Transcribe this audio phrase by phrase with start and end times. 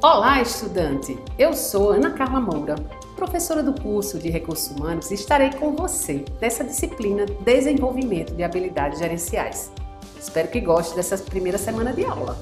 [0.00, 1.18] Olá, estudante!
[1.36, 2.76] Eu sou Ana Carla Moura,
[3.16, 9.00] professora do curso de Recursos Humanos e estarei com você nessa disciplina Desenvolvimento de Habilidades
[9.00, 9.72] Gerenciais.
[10.16, 12.38] Espero que goste dessa primeira semana de aula.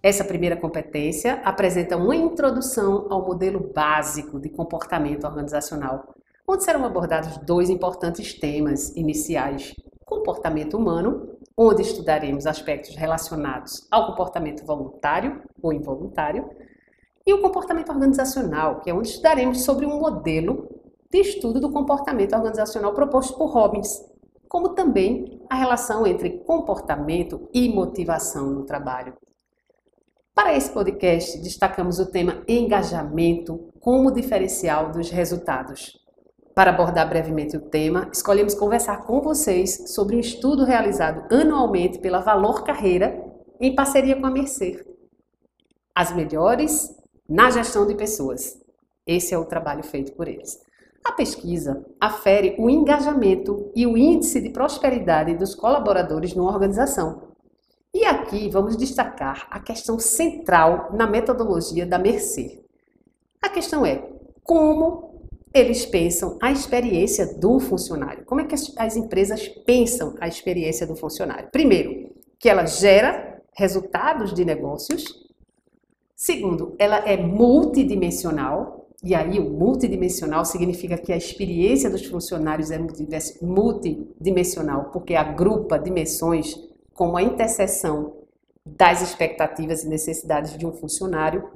[0.00, 6.14] Essa primeira competência apresenta uma introdução ao modelo básico de comportamento organizacional,
[6.46, 9.74] onde serão abordados dois importantes temas iniciais:
[10.04, 16.50] comportamento humano onde estudaremos aspectos relacionados ao comportamento voluntário ou involuntário,
[17.26, 20.68] e o comportamento organizacional, que é onde estudaremos sobre um modelo
[21.10, 24.04] de estudo do comportamento organizacional proposto por Robbins,
[24.48, 29.16] como também a relação entre comportamento e motivação no trabalho.
[30.34, 36.03] Para esse podcast, destacamos o tema engajamento como diferencial dos resultados.
[36.54, 42.20] Para abordar brevemente o tema, escolhemos conversar com vocês sobre um estudo realizado anualmente pela
[42.20, 43.24] Valor Carreira
[43.60, 44.86] em parceria com a Mercer.
[45.92, 46.94] As melhores
[47.28, 48.56] na gestão de pessoas.
[49.04, 50.60] Esse é o trabalho feito por eles.
[51.04, 57.34] A pesquisa afere o engajamento e o índice de prosperidade dos colaboradores numa organização.
[57.92, 62.64] E aqui vamos destacar a questão central na metodologia da Mercer.
[63.42, 64.08] A questão é
[64.42, 65.13] como
[65.54, 68.24] eles pensam a experiência do funcionário.
[68.24, 71.48] Como é que as, empresas pensam a experiência do funcionário?
[71.52, 75.04] Primeiro, que ela gera resultados de negócios.
[76.16, 78.88] Segundo, ela é multidimensional.
[79.04, 82.78] E aí, o multidimensional significa que a experiência dos funcionários é
[83.40, 86.56] multidimensional, porque agrupa dimensões
[86.92, 88.24] como a interseção
[88.66, 91.48] das expectativas e necessidades de um funcionário,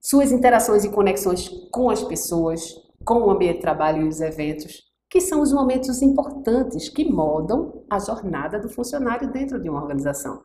[0.00, 2.76] suas interações e conexões com as pessoas,
[3.10, 7.84] com o ambiente de trabalho e os eventos, que são os momentos importantes que moldam
[7.90, 10.44] a jornada do funcionário dentro de uma organização.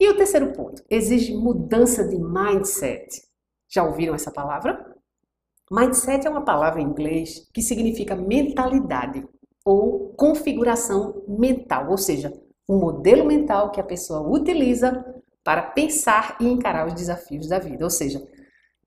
[0.00, 3.20] E o terceiro ponto, exige mudança de mindset.
[3.68, 4.96] Já ouviram essa palavra?
[5.70, 9.22] Mindset é uma palavra em inglês que significa mentalidade
[9.62, 12.32] ou configuração mental, ou seja,
[12.66, 15.04] um modelo mental que a pessoa utiliza
[15.44, 17.84] para pensar e encarar os desafios da vida.
[17.84, 18.26] Ou seja,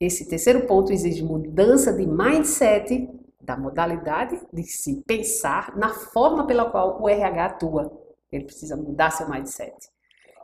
[0.05, 3.09] esse terceiro ponto exige mudança de mindset,
[3.41, 7.91] da modalidade de se pensar na forma pela qual o RH atua.
[8.31, 9.75] Ele precisa mudar seu mindset.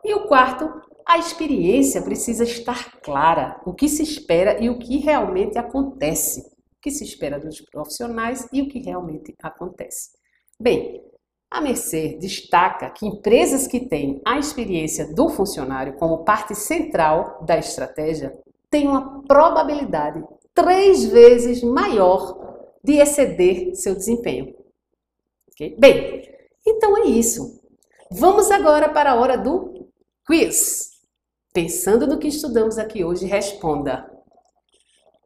[0.03, 0.69] E o quarto,
[1.05, 6.41] a experiência precisa estar clara, o que se espera e o que realmente acontece.
[6.41, 10.11] O que se espera dos profissionais e o que realmente acontece.
[10.61, 11.01] Bem,
[11.51, 17.57] a Mercer destaca que empresas que têm a experiência do funcionário como parte central da
[17.57, 18.31] estratégia
[18.69, 22.37] tem uma probabilidade três vezes maior
[22.83, 24.55] de exceder seu desempenho.
[25.51, 25.75] Okay?
[25.77, 26.29] Bem,
[26.65, 27.59] então é isso.
[28.11, 29.87] Vamos agora para a hora do
[30.25, 30.89] quiz.
[31.53, 34.09] Pensando no que estudamos aqui hoje, responda: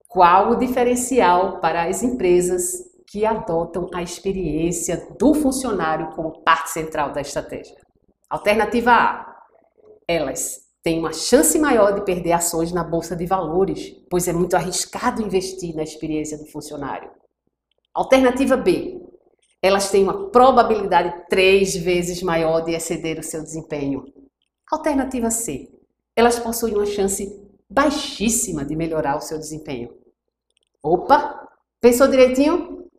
[0.07, 7.11] qual o diferencial para as empresas que adotam a experiência do funcionário como parte central
[7.11, 7.75] da estratégia?
[8.29, 9.43] Alternativa A:
[10.07, 14.53] elas tem uma chance maior de perder ações na bolsa de valores, pois é muito
[14.55, 17.09] arriscado investir na experiência do funcionário.
[17.93, 18.99] Alternativa B.
[19.61, 24.03] Elas têm uma probabilidade três vezes maior de exceder o seu desempenho.
[24.69, 25.69] Alternativa C.
[26.17, 29.89] Elas possuem uma chance baixíssima de melhorar o seu desempenho.
[30.83, 31.47] Opa!
[31.79, 32.89] Pensou direitinho?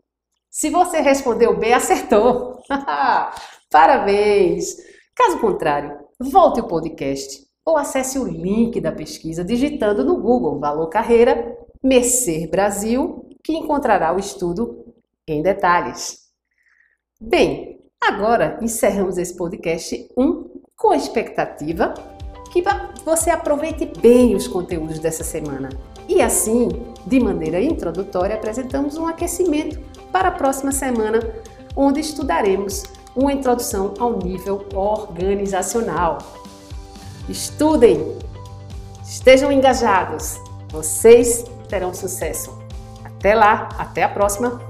[0.51, 2.62] Se você respondeu B, acertou!
[3.71, 4.75] Parabéns!
[5.15, 10.88] Caso contrário, volte o podcast ou acesse o link da pesquisa digitando no Google Valor
[10.88, 14.84] Carreira Mercer Brasil, que encontrará o estudo
[15.26, 16.24] em detalhes.
[17.20, 21.94] Bem, agora encerramos esse podcast 1 com a expectativa
[22.53, 22.62] que
[23.04, 25.70] você aproveite bem os conteúdos dessa semana.
[26.08, 26.69] E assim,
[27.06, 29.80] de maneira introdutória, apresentamos um aquecimento
[30.12, 31.19] para a próxima semana,
[31.74, 32.84] onde estudaremos
[33.16, 36.19] uma introdução ao nível organizacional.
[37.28, 38.18] Estudem,
[39.03, 40.38] estejam engajados,
[40.68, 42.56] vocês terão sucesso.
[43.04, 44.60] Até lá, até a próxima.